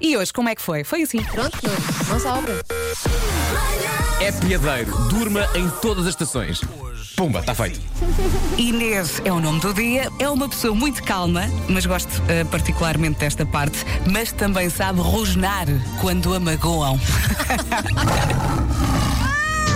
[0.00, 0.84] E hoje, como é que foi?
[0.84, 1.22] Foi assim.
[1.24, 1.58] Pronto,
[2.26, 2.64] à obra.
[4.20, 6.60] É piadeiro, durma em todas as estações.
[7.16, 7.80] Pumba, está feito.
[8.56, 13.18] Inês é o nome do dia, é uma pessoa muito calma, mas gosto eh, particularmente
[13.18, 15.66] desta parte, mas também sabe rosnar
[16.00, 16.98] quando a magoam.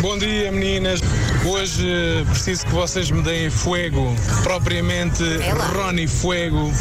[0.00, 1.00] Bom dia, meninas.
[1.44, 5.64] Hoje eh, preciso que vocês me deem fuego, propriamente Ela.
[5.66, 6.72] Ronnie Fuego,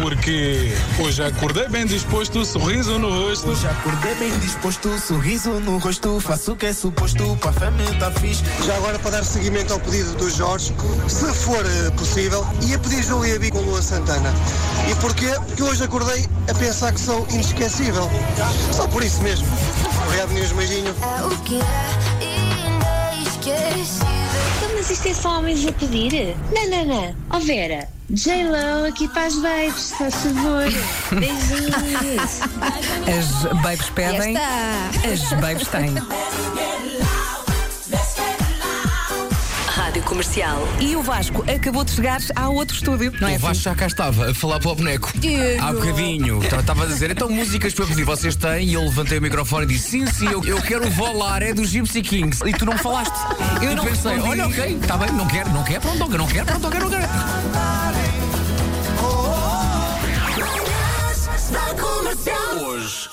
[0.00, 3.54] porque hoje acordei bem disposto, sorriso no rosto.
[3.56, 7.98] Já acordei bem disposto, sorriso no rosto, faço o que é suposto, para a família
[7.98, 8.42] tá fixe.
[8.64, 10.72] Já agora para dar seguimento ao pedido do Jorge,
[11.08, 14.32] se for eh, possível, ia pedir Julia B com Lua Santana.
[14.90, 15.30] E porquê?
[15.46, 18.10] Porque hoje acordei a pensar que sou inesquecível.
[18.72, 19.46] Só por isso mesmo.
[20.04, 20.94] Obrigado, Inês Beijinho.
[21.24, 22.09] O que é
[25.10, 26.36] é só homens a pedir?
[26.52, 27.14] Não, não, não.
[27.30, 30.64] Ó Vera, J-Lo aqui para as babes, faz favor.
[31.18, 32.40] Beijinhos.
[33.18, 35.94] As babes pedem, as babes têm.
[40.00, 40.68] Rádio Comercial.
[40.80, 43.46] E o Vasco acabou de chegar ao outro estúdio, não é o assim?
[43.46, 45.12] Vasco já cá estava a falar para o boneco.
[45.16, 45.62] Diego.
[45.62, 46.42] Há bocadinho.
[46.44, 48.68] Então, Estava a dizer, então músicas para pedir, vocês têm?
[48.68, 51.52] E eu levantei o microfone e disse, sim, sim, eu, eu quero o volar, é
[51.52, 52.42] dos Gypsy Kings.
[52.46, 53.12] E tu não me falaste.
[53.62, 54.40] Eu e não pensei, respondi.
[54.40, 56.70] olha, ok, está bem, não quero, não quero, pronto, não quero, não quero, pronto, não
[56.70, 57.59] quero, não quero.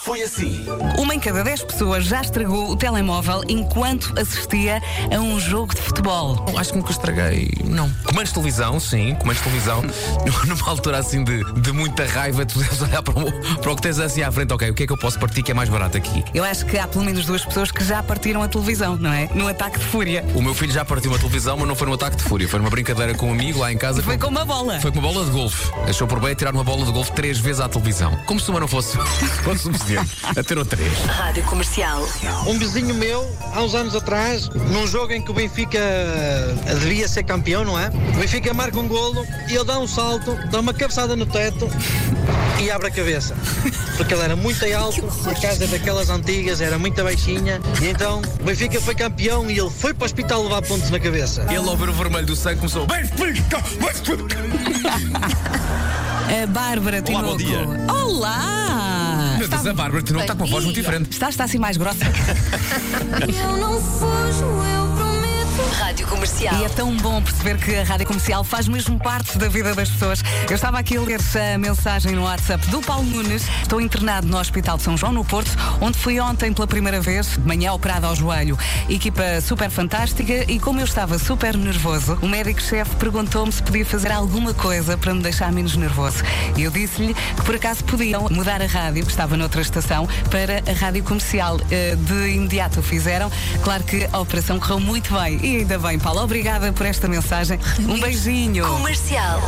[0.08, 0.66] Foi assim.
[0.98, 4.82] Uma em cada dez pessoas já estragou o telemóvel enquanto assistia
[5.14, 6.46] a um jogo de futebol.
[6.58, 7.52] Acho que nunca estraguei.
[7.66, 7.90] Não.
[8.06, 9.84] Comandos de televisão, sim, comandos de televisão.
[10.48, 13.82] Numa altura assim de, de muita raiva, tu deves olhar para o, para o que
[13.82, 14.54] tens assim à frente.
[14.54, 16.24] Ok, o que é que eu posso partir que é mais barato aqui?
[16.34, 19.28] Eu acho que há pelo menos duas pessoas que já partiram a televisão, não é?
[19.36, 20.24] Num ataque de fúria.
[20.34, 22.48] O meu filho já partiu uma televisão, mas não foi num ataque de fúria.
[22.48, 24.02] Foi numa brincadeira com um amigo lá em casa.
[24.02, 24.80] Foi com uma bola.
[24.80, 25.70] Foi com uma bola de golfe.
[25.86, 28.18] Achou por bem tirar uma bola de golfe três vezes à televisão.
[28.26, 28.96] Como se uma não fosse,
[29.44, 29.68] fosse
[30.06, 30.40] suficiente.
[30.40, 30.94] Aterou três.
[31.06, 32.08] Rádio Comercial.
[32.45, 37.08] Um vizinho meu, há uns anos atrás, num jogo em que o Benfica eh, devia
[37.08, 37.89] ser campeão, não é?
[37.89, 41.70] O Benfica marca um golo e ele dá um salto, dá uma cabeçada no teto
[42.61, 43.36] e abre a cabeça.
[43.95, 48.22] Porque ele era muito alto, a casa é daquelas antigas, era muito baixinha, e então
[48.39, 51.45] o Benfica foi campeão e ele foi para o hospital levar pontos na cabeça.
[51.49, 52.86] Ele, ao ver o vermelho do sangue, começou.
[52.86, 53.64] Benfica!
[53.80, 54.88] Benfica!
[56.43, 57.26] A Bárbara Tinoco.
[57.26, 57.66] bom dia.
[57.89, 58.97] Olá!
[59.67, 61.11] Deus, a Bárbara, tu não está com uma voz muito diferente.
[61.11, 62.05] Está, está assim mais grossa.
[63.28, 64.86] Eu não fujo, eu.
[65.64, 66.56] Rádio Comercial.
[66.60, 69.90] E é tão bom perceber que a Rádio Comercial faz mesmo parte da vida das
[69.90, 70.23] pessoas.
[70.48, 71.20] Eu estava aqui a ler
[71.54, 73.44] a mensagem no WhatsApp do Paulo Nunes.
[73.62, 75.50] Estou internado no Hospital de São João, no Porto,
[75.82, 78.58] onde fui ontem pela primeira vez, de manhã operado ao joelho.
[78.88, 84.12] Equipa super fantástica e como eu estava super nervoso, o médico-chefe perguntou-me se podia fazer
[84.12, 86.23] alguma coisa para me deixar menos nervoso.
[86.56, 90.62] E eu disse-lhe que por acaso podiam mudar a rádio, que estava noutra estação, para
[90.70, 91.60] a Rádio Comercial.
[91.72, 93.32] Eh, De imediato o fizeram.
[93.64, 95.40] Claro que a operação correu muito bem.
[95.48, 96.22] E ainda bem, Paulo.
[96.22, 97.58] Obrigada por esta mensagem.
[97.80, 98.68] Um beijinho.
[98.68, 99.42] Comercial.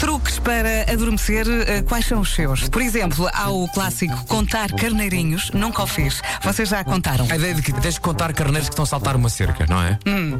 [0.00, 2.68] Truques para adormecer, eh, quais são os seus?
[2.68, 6.20] Por exemplo, há o clássico contar carneirinhos, nunca o fiz.
[6.42, 7.28] Vocês já contaram?
[7.30, 9.80] A ideia de que tens de contar carneiros que estão a saltar uma cerca, não
[9.80, 9.96] é?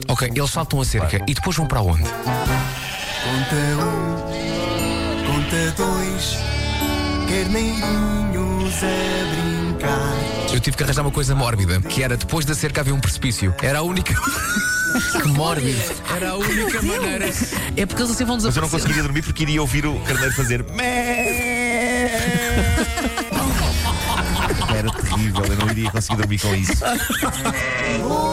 [0.09, 2.03] Ok, eles saltam a cerca e depois vão para onde?
[2.03, 6.37] Conta um, conta dois,
[7.27, 8.87] carneirinhos a
[9.31, 10.15] brincar.
[10.53, 13.55] Eu tive que arranjar uma coisa mórbida, que era depois da cerca havia um precipício.
[13.63, 14.15] Era a única.
[15.23, 15.81] que mórbido.
[16.15, 17.27] Era a única maneira.
[17.77, 18.71] É porque eles assim vão Mas eu não desaparecer.
[18.71, 20.65] conseguiria dormir porque iria ouvir o carneiro fazer.
[24.77, 26.73] Era terrível, eu não iria conseguir dormir com isso.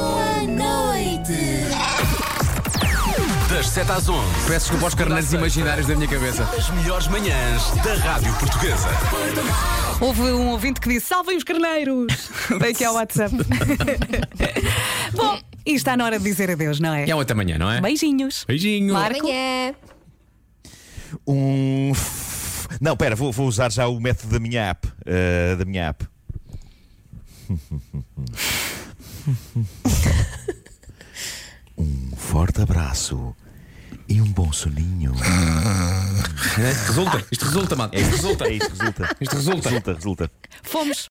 [3.71, 6.43] 7 às 11, Peço desculpa aos carneiros imaginários da minha cabeça.
[6.43, 8.89] as melhores manhãs da Rádio Portuguesa.
[10.01, 12.29] Houve um ouvinte que disse: salvem os carneiros!
[12.59, 13.33] Vem aqui ao WhatsApp.
[15.15, 17.05] Bom, e está na hora de dizer adeus, não é?
[17.07, 17.79] E até amanhã, não é?
[17.79, 18.43] Beijinhos.
[18.47, 18.93] Beijinho.
[18.93, 19.19] Marco.
[19.21, 19.73] Amanhã.
[21.25, 21.91] Um.
[21.93, 24.87] f- Não, pera, vou, vou usar já o método da minha app.
[25.05, 26.05] eh, da minha app.
[31.77, 33.33] um forte abraço
[34.11, 35.13] e um bom soninho.
[36.57, 37.93] Resulta, isto resulta, mano.
[37.95, 38.45] Isto resulta.
[38.45, 39.15] É isto, resulta.
[39.21, 39.69] Isto resulta.
[39.69, 40.31] Resulta, resulta.
[40.63, 41.09] Fomos.